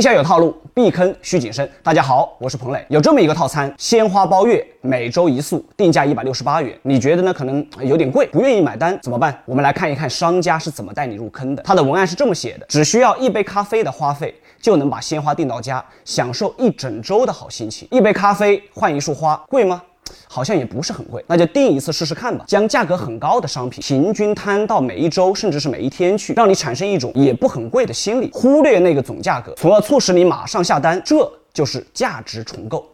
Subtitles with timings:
[0.00, 1.70] 一下有套路，避坑需谨慎。
[1.82, 2.82] 大家好，我是彭磊。
[2.88, 6.74] 有这么一个套餐，鲜花包月，每周一束，定价一百六十八元。
[6.80, 7.34] 你觉得呢？
[7.34, 9.38] 可能有点贵，不愿意买单怎么办？
[9.44, 11.62] 我们来看一看商家是怎么带你入坑的。
[11.64, 17.86] 他的文案是这么写的：只需要一杯咖啡的花费，就能把鲜花订到家，享受一整周的好心情。
[17.90, 19.82] 一杯咖啡换一束花，贵吗？
[20.32, 22.44] 好像也不是很贵，那就订一次试试看吧。
[22.46, 31.02] 将价格很高的商品平均摊到每一周，甚至是每一天去，让你产生一种也不很贵的心理，忽略那个总价格，从而促使你马上下单。
[31.04, 32.90] 这就是价值重构。